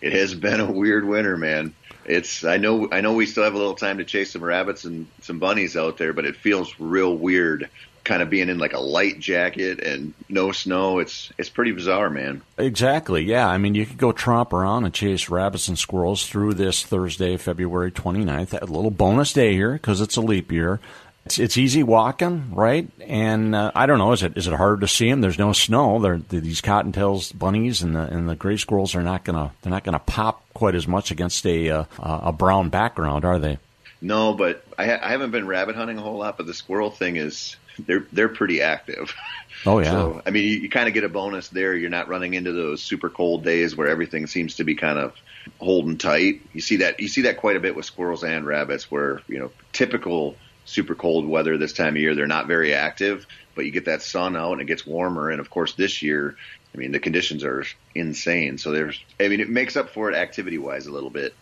[0.00, 1.72] It has been a weird winter, man.
[2.04, 4.82] It's I know I know we still have a little time to chase some rabbits
[4.82, 7.70] and some bunnies out there, but it feels real weird
[8.04, 10.98] kind of being in like a light jacket and no snow.
[10.98, 12.42] It's it's pretty bizarre, man.
[12.58, 13.22] Exactly.
[13.22, 13.48] Yeah.
[13.48, 17.36] I mean, you could go tromp around and chase rabbits and squirrels through this Thursday,
[17.36, 18.60] February 29th.
[18.60, 20.80] A little bonus day here because it's a leap year.
[21.24, 22.88] It's, it's easy walking, right?
[23.00, 25.20] And uh, I don't know, is it is it hard to see them?
[25.20, 26.00] There's no snow.
[26.00, 29.84] They're, these cottontails bunnies and the and the gray squirrels are not gonna they're not
[29.84, 33.58] gonna pop quite as much against a uh, a brown background, are they?
[34.00, 36.36] No, but I, ha- I haven't been rabbit hunting a whole lot.
[36.36, 39.14] But the squirrel thing is they're they're pretty active.
[39.64, 39.90] Oh yeah.
[39.92, 41.76] So I mean, you, you kind of get a bonus there.
[41.76, 45.14] You're not running into those super cold days where everything seems to be kind of
[45.60, 46.42] holding tight.
[46.52, 49.38] You see that you see that quite a bit with squirrels and rabbits, where you
[49.38, 53.70] know typical super cold weather this time of year they're not very active, but you
[53.70, 55.30] get that sun out and it gets warmer.
[55.30, 56.36] And of course, this year,
[56.74, 58.58] I mean, the conditions are insane.
[58.58, 61.34] So there's, I mean, it makes up for it activity wise a little bit.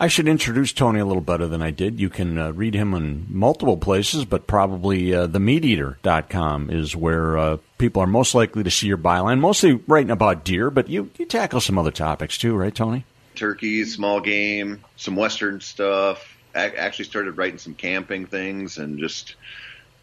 [0.00, 2.00] I should introduce Tony a little better than I did.
[2.00, 7.56] You can uh, read him in multiple places, but probably uh, themeateater.com is where uh,
[7.78, 11.26] people are most likely to see your byline, mostly writing about deer, but you, you
[11.26, 13.04] tackle some other topics too, right, Tony?
[13.36, 19.34] Turkeys, small game, some Western stuff, actually started writing some camping things and just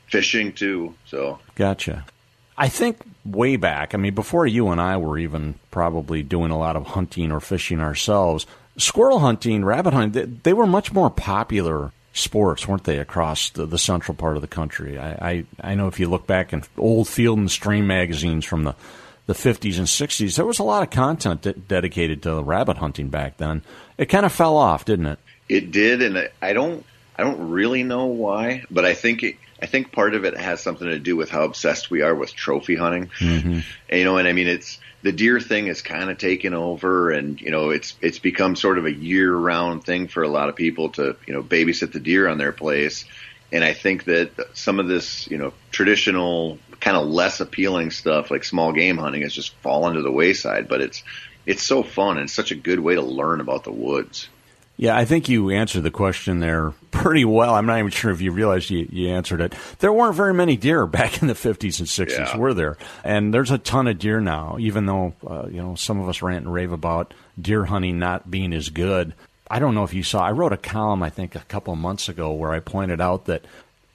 [0.08, 0.94] fishing too.
[1.06, 2.06] So gotcha.
[2.58, 6.60] I think way back, I mean, before you and I were even probably doing a
[6.60, 8.46] lot of hunting or fishing ourselves,
[8.78, 13.66] squirrel hunting, rabbit hunting, they, they were much more popular sports, weren't they, across the,
[13.66, 14.98] the central part of the country?
[14.98, 18.64] I, I, I, know if you look back in old Field and Stream magazines from
[18.64, 18.76] the,
[19.28, 23.10] the 50s and 60s, there was a lot of content de- dedicated to rabbit hunting
[23.10, 23.62] back then.
[23.98, 25.20] It kind of fell off, didn't it?
[25.48, 26.86] It did, and I don't
[27.18, 30.62] I don't really know why, but I think it, I think part of it has
[30.62, 33.12] something to do with how obsessed we are with trophy hunting.
[33.20, 33.60] Mm-hmm.
[33.90, 37.12] And, you know, and I mean, it's the deer thing is kind of taken over,
[37.12, 40.56] and you know, it's it's become sort of a year-round thing for a lot of
[40.56, 43.06] people to you know babysit the deer on their place.
[43.52, 48.32] And I think that some of this, you know, traditional kind of less appealing stuff
[48.32, 50.68] like small game hunting has just fallen to the wayside.
[50.68, 51.04] But it's
[51.46, 54.30] it's so fun and such a good way to learn about the woods.
[54.78, 57.54] Yeah, I think you answered the question there pretty well.
[57.54, 59.54] I'm not even sure if you realized you, you answered it.
[59.80, 62.38] There weren't very many deer back in the 50s and 60s, yeah.
[62.38, 62.78] were there?
[63.04, 66.22] And there's a ton of deer now, even though, uh, you know, some of us
[66.22, 69.14] rant and rave about deer hunting not being as good.
[69.50, 71.80] I don't know if you saw, I wrote a column, I think, a couple of
[71.80, 73.46] months ago where I pointed out that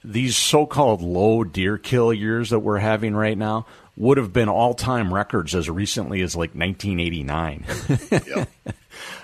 [0.03, 3.65] these so called low deer kill years that we're having right now
[3.97, 7.65] would have been all time records as recently as like 1989.
[8.27, 8.49] yep.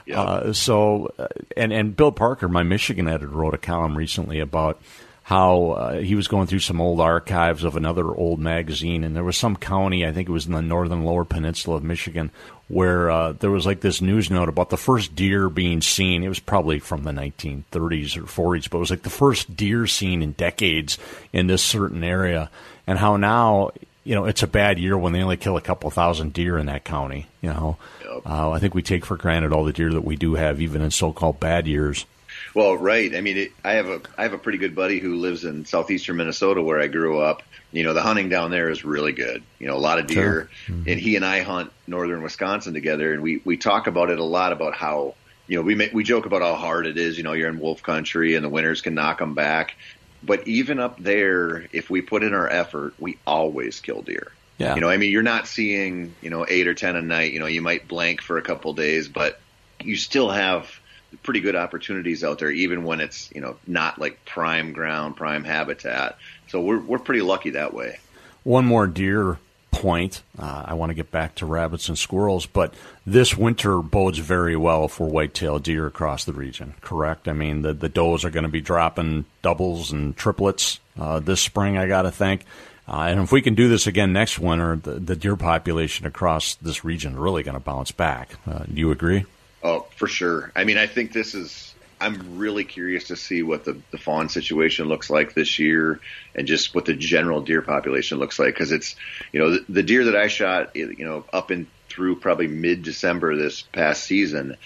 [0.06, 0.18] Yep.
[0.18, 4.80] Uh, so, uh, and and Bill Parker, my Michigan editor, wrote a column recently about
[5.24, 9.24] how uh, he was going through some old archives of another old magazine, and there
[9.24, 12.30] was some county, I think it was in the northern lower peninsula of Michigan,
[12.68, 16.24] where uh, there was like this news note about the first deer being seen.
[16.24, 19.88] It was probably from the 1930s or 40s, but it was like the first deer
[19.88, 20.98] seen in decades
[21.32, 22.50] in this certain area,
[22.86, 23.72] and how now
[24.04, 26.66] you know, it's a bad year when they only kill a couple thousand deer in
[26.66, 27.28] that county.
[27.42, 27.78] You know,
[28.16, 28.28] yep.
[28.28, 30.82] uh, I think we take for granted all the deer that we do have, even
[30.82, 32.06] in so-called bad years.
[32.54, 33.16] Well, right.
[33.16, 35.66] I mean, it, I have a I have a pretty good buddy who lives in
[35.66, 37.44] southeastern Minnesota, where I grew up.
[37.72, 39.42] You know, the hunting down there is really good.
[39.58, 40.76] You know, a lot of deer, sure.
[40.76, 40.90] mm-hmm.
[40.90, 44.24] and he and I hunt northern Wisconsin together, and we we talk about it a
[44.24, 45.16] lot about how
[45.48, 47.18] you know we make, we joke about how hard it is.
[47.18, 49.76] You know, you're in wolf country, and the winters can knock them back.
[50.22, 54.32] But even up there, if we put in our effort, we always kill deer.
[54.64, 54.76] Yeah.
[54.76, 57.34] You know, I mean, you're not seeing, you know, eight or 10 a night.
[57.34, 59.40] You know, you might blank for a couple days, but
[59.82, 60.80] you still have
[61.22, 65.44] pretty good opportunities out there, even when it's, you know, not like prime ground, prime
[65.44, 66.18] habitat.
[66.48, 68.00] So we're, we're pretty lucky that way.
[68.44, 69.38] One more deer
[69.72, 70.22] point.
[70.38, 72.74] Uh, I want to get back to rabbits and squirrels, but
[73.06, 76.76] this winter bodes very well for whitetail deer across the region.
[76.82, 77.28] Correct?
[77.28, 81.42] I mean, the the does are going to be dropping doubles and triplets uh, this
[81.42, 81.78] spring.
[81.78, 82.46] I got to think.
[82.88, 86.56] Uh, and if we can do this again next winter, the, the deer population across
[86.56, 88.36] this region really going to bounce back.
[88.46, 89.26] Uh, do you agree?
[89.64, 90.52] Oh, for sure.
[90.56, 94.28] I mean, I think this is I'm really curious to see what the, the fawn
[94.28, 96.02] situation looks like this year
[96.36, 98.54] and just what the general deer population looks like.
[98.56, 98.98] Cause it's,
[99.32, 102.84] you know, the, the deer that I shot, you know, up and through probably mid
[102.84, 104.58] December this past season,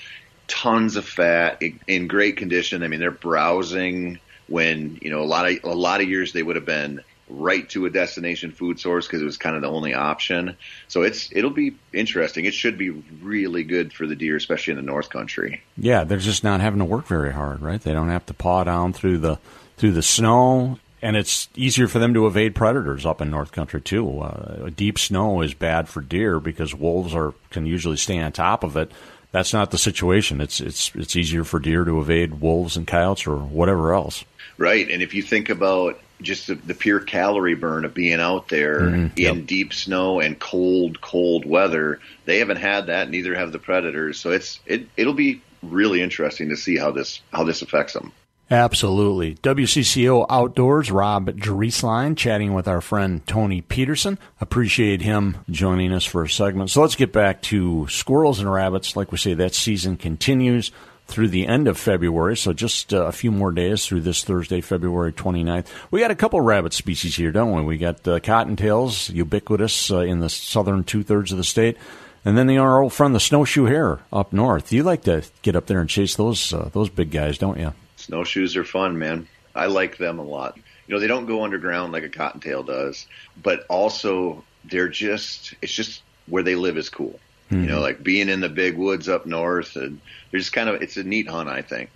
[0.47, 2.81] tons of fat in great condition.
[2.81, 6.41] I mean, they're browsing when, you know, a lot of, a lot of years they
[6.41, 7.03] would have been
[7.37, 10.57] right to a destination food source because it was kind of the only option.
[10.87, 12.45] So it's it'll be interesting.
[12.45, 12.89] It should be
[13.21, 15.61] really good for the deer, especially in the North Country.
[15.77, 17.81] Yeah, they're just not having to work very hard, right?
[17.81, 19.39] They don't have to paw down through the
[19.77, 23.81] through the snow, and it's easier for them to evade predators up in North Country
[23.81, 24.21] too.
[24.21, 28.63] Uh, deep snow is bad for deer because wolves are can usually stay on top
[28.63, 28.91] of it.
[29.31, 30.41] That's not the situation.
[30.41, 34.25] It's it's it's easier for deer to evade wolves and coyotes or whatever else.
[34.57, 38.47] Right, and if you think about just the, the, pure calorie burn of being out
[38.47, 39.17] there mm-hmm.
[39.17, 39.45] in yep.
[39.45, 41.99] deep snow and cold, cold weather.
[42.25, 43.09] They haven't had that.
[43.09, 44.19] Neither have the predators.
[44.19, 48.11] So it's it it'll be really interesting to see how this how this affects them.
[48.49, 49.35] Absolutely.
[49.35, 54.17] WCCO Outdoors, Rob Drieslein chatting with our friend Tony Peterson.
[54.39, 56.69] Appreciate him joining us for a segment.
[56.69, 58.95] So let's get back to squirrels and rabbits.
[58.95, 60.71] Like we say, that season continues
[61.07, 64.59] through the end of February, so just uh, a few more days through this Thursday,
[64.61, 65.67] February 29th.
[65.89, 67.63] We got a couple rabbit species here, don't we?
[67.63, 71.77] We got uh, cottontails, ubiquitous uh, in the southern two thirds of the state,
[72.25, 74.73] and then the, our old friend, the snowshoe hare, up north.
[74.73, 77.73] You like to get up there and chase those uh, those big guys, don't you?
[77.95, 79.27] Snowshoes are fun, man.
[79.55, 80.57] I like them a lot.
[80.87, 83.07] You know, they don't go underground like a cottontail does,
[83.41, 87.19] but also they're just it's just where they live is cool.
[87.51, 87.63] Mm-hmm.
[87.63, 90.81] You know, like being in the big woods up north, and they're just kind of
[90.81, 91.89] it's a neat hunt, I think.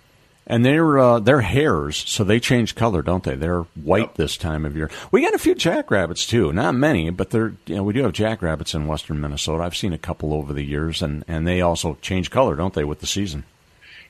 [0.46, 3.36] And they're uh, they're hares, so they change color, don't they?
[3.36, 4.14] They're white yep.
[4.14, 4.90] this time of year.
[5.10, 8.12] We got a few jackrabbits too, not many, but they're you know we do have
[8.12, 9.62] jackrabbits in western Minnesota.
[9.62, 12.84] I've seen a couple over the years, and and they also change color, don't they,
[12.84, 13.44] with the season?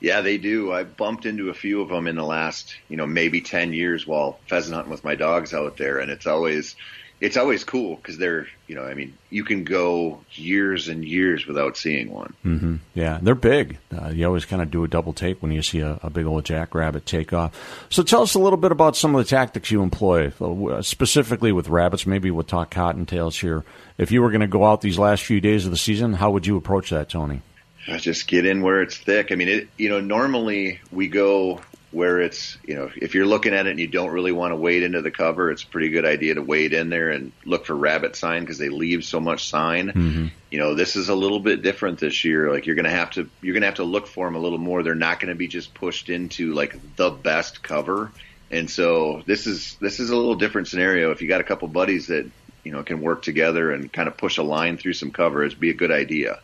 [0.03, 0.73] Yeah, they do.
[0.73, 4.05] I bumped into a few of them in the last, you know, maybe 10 years
[4.05, 5.99] while pheasant hunting with my dogs out there.
[5.99, 6.75] And it's always,
[7.23, 11.47] it's always cool because they're, you know, I mean, you can go years and years
[11.47, 12.33] without seeing one.
[12.43, 12.75] Mm-hmm.
[12.95, 13.77] Yeah, they're big.
[13.95, 16.25] Uh, you always kind of do a double take when you see a, a, big
[16.25, 17.87] old jackrabbit take off.
[17.89, 21.53] So tell us a little bit about some of the tactics you employ, uh, specifically
[21.53, 22.05] with rabbits.
[22.05, 23.63] Maybe we'll talk cottontails here.
[23.97, 26.31] If you were going to go out these last few days of the season, how
[26.31, 27.41] would you approach that, Tony?
[27.87, 29.31] I just get in where it's thick.
[29.31, 31.61] I mean, it, you know, normally we go
[31.93, 34.55] where it's, you know, if you're looking at it and you don't really want to
[34.55, 37.65] wade into the cover, it's a pretty good idea to wade in there and look
[37.65, 39.89] for rabbit sign because they leave so much sign.
[39.89, 40.27] Mm-hmm.
[40.49, 42.51] You know, this is a little bit different this year.
[42.51, 44.57] Like you're going to have to, you're to have to look for them a little
[44.57, 44.81] more.
[44.81, 48.11] They're not going to be just pushed into like the best cover.
[48.49, 51.11] And so this is, this is a little different scenario.
[51.11, 52.29] If you got a couple buddies that,
[52.63, 55.59] you know, can work together and kind of push a line through some cover, it'd
[55.59, 56.39] be a good idea.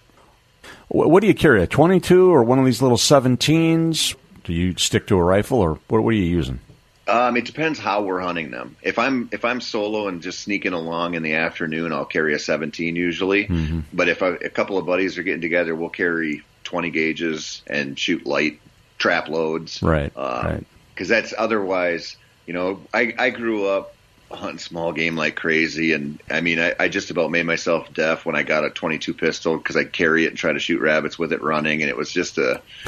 [0.90, 1.64] What do you carry?
[1.64, 4.16] A 22 or one of these little 17s?
[4.44, 6.60] Do you stick to a rifle or what, what are you using?
[7.08, 8.76] Um, it depends how we're hunting them.
[8.84, 12.40] If I'm if I'm solo and just sneaking along in the afternoon, I'll carry a
[12.40, 13.48] 17 usually.
[13.48, 13.80] Mm-hmm.
[13.92, 17.98] But if I, a couple of buddies are getting together, we'll carry 20 gauges and
[17.98, 18.60] shoot light
[19.00, 19.82] trap loads.
[19.82, 20.16] Right.
[20.16, 20.68] Um, right.
[20.94, 23.96] Because that's otherwise, you know, I I grew up
[24.32, 25.94] hunting small game like crazy.
[25.94, 29.14] And I mean, I, I just about made myself deaf when I got a 22
[29.14, 31.98] pistol because I carry it and try to shoot rabbits with it running, and it
[31.98, 32.62] was just a,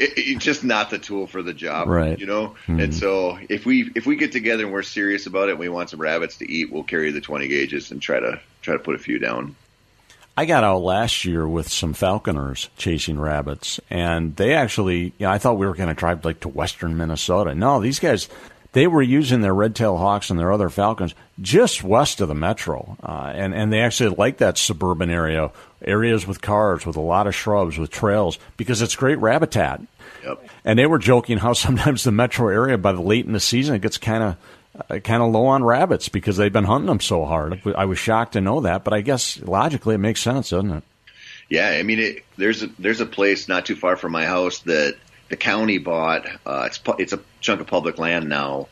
[0.00, 2.18] it, it, just not the tool for the job, right?
[2.18, 2.48] You know.
[2.66, 2.80] Mm-hmm.
[2.80, 5.68] And so if we if we get together and we're serious about it, and we
[5.68, 8.80] want some rabbits to eat, we'll carry the 20 gauges and try to try to
[8.80, 9.56] put a few down.
[10.36, 15.30] I got out last year with some falconers chasing rabbits, and they actually, you know,
[15.30, 17.54] I thought we were going to drive like to western Minnesota.
[17.54, 18.28] No, these guys,
[18.74, 22.96] they were using their red-tailed hawks and their other falcons just west of the metro,
[23.02, 25.50] uh, and and they actually like that suburban area,
[25.82, 29.80] areas with cars, with a lot of shrubs, with trails, because it's great habitat.
[30.22, 30.48] Yep.
[30.64, 33.76] And they were joking how sometimes the metro area, by the late in the season,
[33.76, 34.36] it gets kind of
[34.90, 37.62] uh, kind of low on rabbits because they've been hunting them so hard.
[37.76, 40.84] I was shocked to know that, but I guess logically it makes sense, doesn't it?
[41.48, 44.60] Yeah, I mean, it, there's a there's a place not too far from my house
[44.60, 44.96] that
[45.28, 46.26] the county bought.
[46.44, 48.68] Uh, it's it's a chunk of public land now,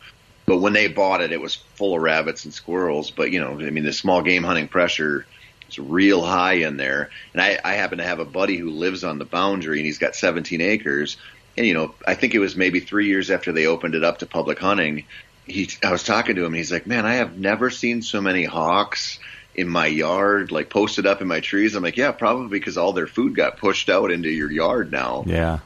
[0.47, 3.11] but when they bought it, it was full of rabbits and squirrels.
[3.11, 5.27] But you know, I mean, the small game hunting pressure
[5.69, 7.11] is real high in there.
[7.33, 9.99] And I, I happen to have a buddy who lives on the boundary, and he's
[9.99, 11.17] got 17 acres.
[11.57, 14.19] And you know, I think it was maybe three years after they opened it up
[14.19, 15.05] to public hunting.
[15.47, 18.21] He, I was talking to him, and he's like, "Man, I have never seen so
[18.21, 19.19] many hawks."
[19.55, 21.75] in my yard, like posted up in my trees.
[21.75, 25.25] I'm like, yeah, probably because all their food got pushed out into your yard now.
[25.27, 25.59] Yeah.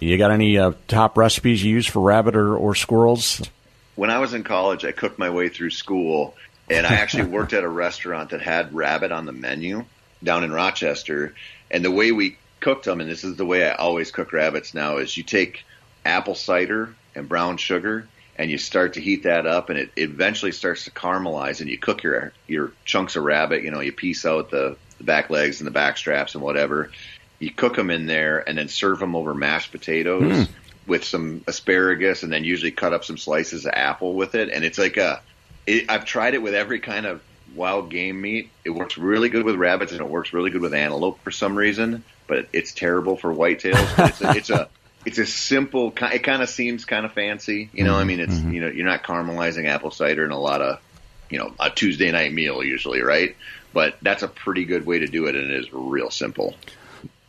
[0.00, 3.42] You got any uh, top recipes you use for rabbit or, or squirrels?
[3.96, 6.36] When I was in college, I cooked my way through school,
[6.70, 9.84] and I actually worked at a restaurant that had rabbit on the menu
[10.22, 11.34] down in Rochester.
[11.70, 14.72] And the way we cooked them, and this is the way I always cook rabbits
[14.72, 15.64] now, is you take
[16.04, 18.06] apple cider and brown sugar,
[18.36, 21.76] and you start to heat that up, and it eventually starts to caramelize, and you
[21.76, 23.64] cook your your chunks of rabbit.
[23.64, 26.92] You know, you piece out the, the back legs and the back straps and whatever,
[27.38, 30.48] you cook them in there and then serve them over mashed potatoes mm.
[30.86, 34.50] with some asparagus and then usually cut up some slices of apple with it.
[34.50, 35.20] And it's like a,
[35.66, 37.22] it, I've tried it with every kind of
[37.54, 38.50] wild game meat.
[38.64, 41.56] It works really good with rabbits and it works really good with antelope for some
[41.56, 44.08] reason, but it's terrible for whitetails.
[44.08, 44.68] It's a, it's a,
[45.06, 47.70] it's a simple, it kind of seems kind of fancy.
[47.72, 47.94] You know.
[47.94, 48.52] I mean, it's, mm-hmm.
[48.52, 50.80] you know, you're not caramelizing apple cider in a lot of,
[51.30, 53.36] you know, a Tuesday night meal usually, right?
[53.72, 56.54] But that's a pretty good way to do it and it is real simple.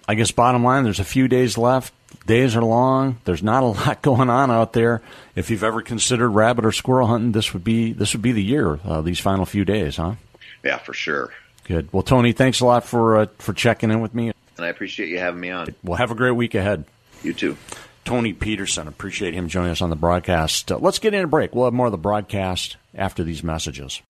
[0.09, 1.93] I guess bottom line, there's a few days left.
[2.25, 3.19] Days are long.
[3.25, 5.03] There's not a lot going on out there.
[5.35, 8.41] If you've ever considered rabbit or squirrel hunting, this would be this would be the
[8.41, 8.79] year.
[8.83, 10.15] Uh, these final few days, huh?
[10.63, 11.31] Yeah, for sure.
[11.65, 11.93] Good.
[11.93, 14.31] Well, Tony, thanks a lot for uh, for checking in with me.
[14.57, 15.75] And I appreciate you having me on.
[15.83, 16.85] Well, have a great week ahead.
[17.21, 17.55] You too.
[18.03, 20.71] Tony Peterson, appreciate him joining us on the broadcast.
[20.71, 21.53] Uh, let's get in a break.
[21.53, 24.01] We'll have more of the broadcast after these messages.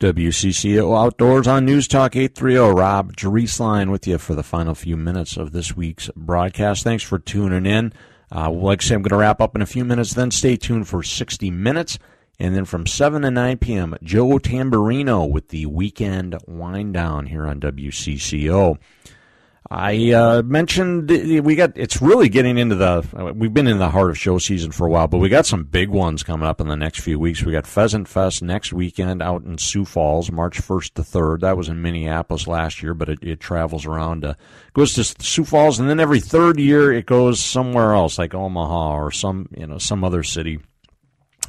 [0.00, 2.74] WCCO Outdoors on News Talk 830.
[2.74, 6.84] Rob Drieslein with you for the final few minutes of this week's broadcast.
[6.84, 7.92] Thanks for tuning in.
[8.34, 10.14] Uh, like I say, I'm going to wrap up in a few minutes.
[10.14, 11.98] Then stay tuned for 60 minutes.
[12.38, 17.46] And then from 7 to 9 p.m., Joe Tamburino with the weekend wind down here
[17.46, 18.78] on WCCO.
[19.68, 24.10] I uh, mentioned we got it's really getting into the we've been in the heart
[24.10, 26.68] of show season for a while, but we got some big ones coming up in
[26.68, 27.44] the next few weeks.
[27.44, 31.42] We got Pheasant Fest next weekend out in Sioux Falls, March first to third.
[31.42, 34.34] That was in Minneapolis last year, but it, it travels around uh,
[34.72, 38.96] goes to Sioux Falls, and then every third year it goes somewhere else, like Omaha
[38.96, 40.58] or some you know some other city.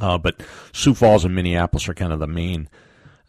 [0.02, 0.42] Uh, but
[0.74, 2.70] Sioux Falls and Minneapolis are kind of the main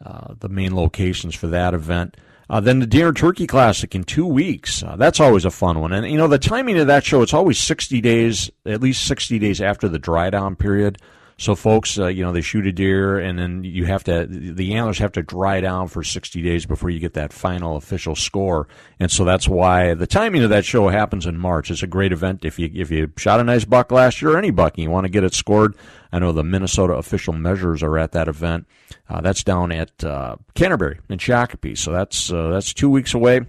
[0.05, 2.17] uh, the main locations for that event.
[2.49, 4.83] Uh, then the Deer and Turkey Classic in two weeks.
[4.83, 5.93] Uh, that's always a fun one.
[5.93, 9.39] And, you know, the timing of that show, it's always 60 days, at least 60
[9.39, 10.97] days after the dry down period.
[11.37, 14.75] So folks, uh, you know, they shoot a deer and then you have to, the
[14.75, 18.67] antlers have to dry down for 60 days before you get that final official score.
[18.99, 21.71] And so that's why the timing of that show happens in March.
[21.71, 22.45] It's a great event.
[22.45, 24.89] If you, if you shot a nice buck last year or any buck and you
[24.89, 25.75] want to get it scored,
[26.11, 28.67] I know the Minnesota official measures are at that event.
[29.09, 31.77] Uh, that's down at, uh, Canterbury in Shakopee.
[31.77, 33.41] So that's, uh, that's two weeks away.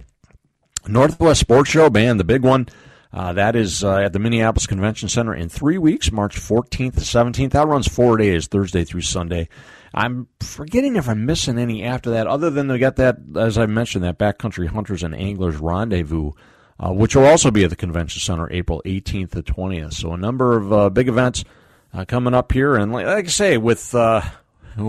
[0.87, 2.67] Northwest Sports Show, man, the big one.
[3.13, 6.99] Uh, that is uh, at the Minneapolis Convention Center in three weeks, March 14th to
[6.99, 7.51] 17th.
[7.51, 9.47] That runs four days, Thursday through Sunday.
[9.93, 13.65] I'm forgetting if I'm missing any after that, other than they got that, as I
[13.65, 16.31] mentioned, that Backcountry Hunters and Anglers Rendezvous,
[16.77, 19.93] uh, which will also be at the Convention Center April 18th to 20th.
[19.93, 21.45] So a number of uh, big events
[21.93, 22.75] uh, coming up here.
[22.75, 24.21] And like, like I say, with uh,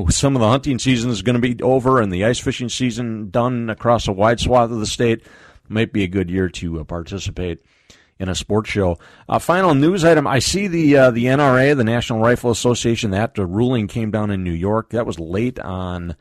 [0.08, 3.30] some of the hunting season is going to be over and the ice fishing season
[3.30, 5.24] done across a wide swath of the state,
[5.68, 7.62] might be a good year to participate
[8.18, 8.98] in a sports show.
[9.28, 13.36] Uh, final news item: I see the uh, the NRA, the National Rifle Association, that
[13.38, 14.90] ruling came down in New York.
[14.90, 16.16] That was late on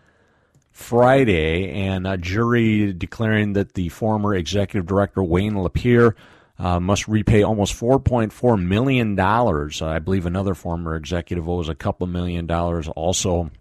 [0.71, 6.15] Friday, and a jury declaring that the former executive director Wayne Lapierre.
[6.57, 9.19] Uh, must repay almost $4.4 million.
[9.19, 13.51] I believe another former executive owes a couple million dollars also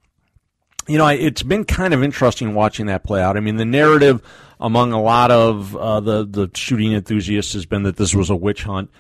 [0.87, 3.37] you know, it's been kind of interesting watching that play out.
[3.37, 4.23] I mean, the narrative
[4.61, 8.37] among a lot of uh, the the shooting enthusiasts has been that this was a
[8.37, 8.91] witch hunt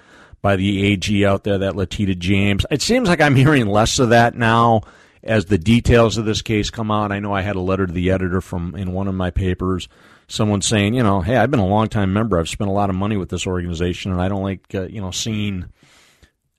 [0.42, 2.66] by the AG out there, that Letitia James.
[2.70, 4.82] It seems like I'm hearing less of that now
[5.22, 7.12] as the details of this case come out.
[7.12, 9.88] I know I had a letter to the editor from in one of my papers,
[10.28, 12.38] someone saying, you know, hey, I've been a long time member.
[12.38, 15.00] I've spent a lot of money with this organization, and I don't like, uh, you
[15.00, 15.64] know, seeing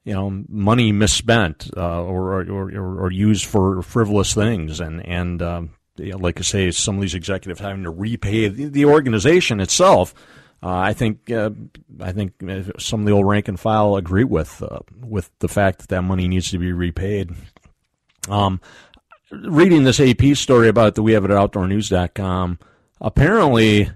[0.06, 5.41] you know money misspent uh, or, or, or or used for frivolous things and and
[5.41, 9.60] um, you know, like I say, some of these executives having to repay the, organization
[9.60, 10.14] itself.
[10.62, 11.51] Uh, I think uh,
[11.99, 12.34] I think
[12.80, 16.01] some of the old rank and file agree with uh, with the fact that that
[16.01, 17.32] money needs to be repaid.
[18.30, 18.62] Um,
[19.32, 22.60] reading this AP story about that we have at outdoornews.com,
[22.99, 23.91] apparently,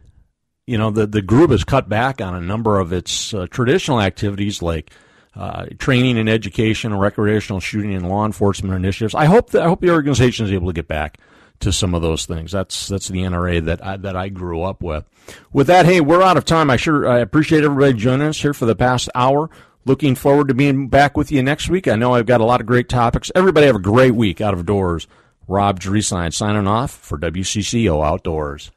[0.68, 4.01] you know, the the group has cut back on a number of its uh, traditional
[4.01, 4.91] activities like
[5.36, 9.15] uh, training and education, recreational shooting, and law enforcement initiatives.
[9.15, 11.19] I hope that I hope the organization is able to get back
[11.59, 12.51] to some of those things.
[12.51, 15.05] That's that's the NRA that I, that I grew up with.
[15.53, 16.69] With that, hey, we're out of time.
[16.69, 19.49] I sure I appreciate everybody joining us here for the past hour.
[19.86, 21.88] Looking forward to being back with you next week.
[21.88, 23.32] I know I've got a lot of great topics.
[23.34, 25.07] Everybody have a great week out of doors.
[25.47, 28.71] Rob Drieslein signing off for WCCO Outdoors.